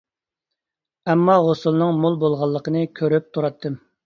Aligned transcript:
ئەمما 1.13 1.35
ھوسۇلنىڭ 1.49 2.01
مول 2.07 2.17
بولغانلىقىنى 2.25 2.83
كۆرۈپ 3.03 3.31
تۇراتتىم. 3.39 3.79